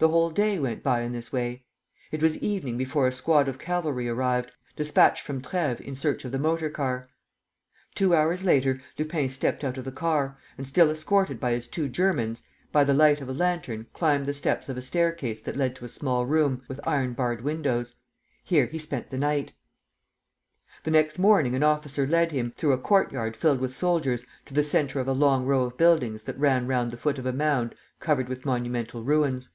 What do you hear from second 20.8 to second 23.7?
The next morning, an officer led him, through a courtyard filled